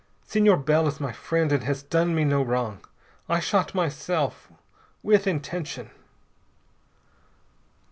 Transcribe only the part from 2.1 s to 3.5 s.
me no wrong. I